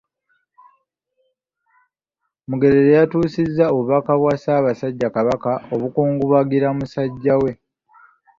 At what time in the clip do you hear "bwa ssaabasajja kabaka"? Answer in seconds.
4.19-5.51